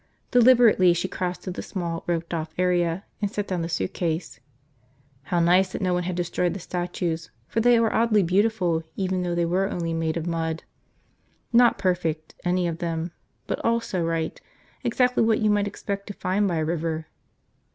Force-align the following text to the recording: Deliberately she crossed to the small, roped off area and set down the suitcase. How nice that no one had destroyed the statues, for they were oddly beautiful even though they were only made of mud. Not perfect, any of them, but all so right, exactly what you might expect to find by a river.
Deliberately 0.31 0.93
she 0.95 1.07
crossed 1.07 1.43
to 1.43 1.51
the 1.51 1.61
small, 1.61 2.03
roped 2.07 2.33
off 2.33 2.49
area 2.57 3.05
and 3.21 3.29
set 3.29 3.47
down 3.47 3.61
the 3.61 3.69
suitcase. 3.69 4.39
How 5.25 5.39
nice 5.39 5.71
that 5.71 5.81
no 5.83 5.93
one 5.93 6.01
had 6.01 6.15
destroyed 6.15 6.55
the 6.55 6.59
statues, 6.59 7.29
for 7.47 7.61
they 7.61 7.79
were 7.79 7.93
oddly 7.93 8.23
beautiful 8.23 8.81
even 8.95 9.21
though 9.21 9.35
they 9.35 9.45
were 9.45 9.69
only 9.69 9.93
made 9.93 10.17
of 10.17 10.25
mud. 10.25 10.63
Not 11.53 11.77
perfect, 11.77 12.33
any 12.43 12.67
of 12.67 12.79
them, 12.79 13.11
but 13.45 13.63
all 13.63 13.79
so 13.79 14.03
right, 14.03 14.41
exactly 14.83 15.21
what 15.23 15.37
you 15.37 15.51
might 15.51 15.67
expect 15.67 16.07
to 16.07 16.13
find 16.15 16.47
by 16.47 16.55
a 16.55 16.65
river. 16.65 17.05